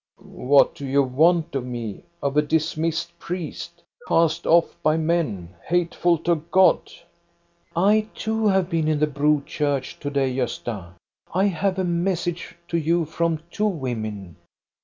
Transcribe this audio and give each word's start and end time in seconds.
"What 0.23 0.73
do 0.73 0.87
you 0.87 1.03
want 1.03 1.53
of 1.53 1.63
me, 1.63 2.05
of 2.23 2.35
a 2.35 2.41
dismissed 2.41 3.19
priest? 3.19 3.83
Cast 4.07 4.47
off 4.47 4.75
by 4.81 4.97
men, 4.97 5.53
hateful 5.63 6.17
to 6.25 6.37
God?"" 6.49 6.91
I 7.75 8.07
too 8.15 8.47
have 8.47 8.67
been 8.67 8.87
in 8.87 8.97
the 8.99 9.05
Bro 9.05 9.43
church 9.45 9.99
to 9.99 10.09
day, 10.09 10.35
Gosta. 10.35 10.93
I 11.35 11.45
have 11.45 11.77
a 11.77 11.83
message 11.83 12.55
to 12.69 12.79
you 12.79 13.05
from 13.05 13.41
two 13.51 13.67
women. 13.67 14.37